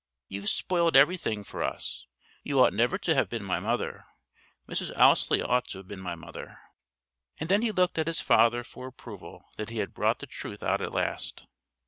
"You've 0.29 0.49
spoiled 0.49 0.95
everything 0.95 1.43
for 1.43 1.61
us. 1.61 2.07
You 2.41 2.59
ought 2.59 2.73
never 2.73 2.97
to 2.97 3.13
have 3.13 3.29
been 3.29 3.43
my 3.43 3.59
mother. 3.59 4.07
Mrs. 4.67 4.91
Ousley 4.97 5.43
ought 5.47 5.67
to 5.67 5.77
have 5.77 5.87
been 5.87 5.99
my 6.01 6.15
mother." 6.15 6.57
And 7.39 7.49
then 7.49 7.61
he 7.61 7.71
looked 7.71 7.99
at 7.99 8.07
his 8.07 8.19
father 8.19 8.63
for 8.63 8.87
approval 8.87 9.51
that 9.57 9.69
he 9.69 9.77
had 9.77 9.93
brought 9.93 10.17
the 10.17 10.25
truth 10.25 10.63
out 10.63 10.81
at 10.81 10.91
last. 10.91 11.43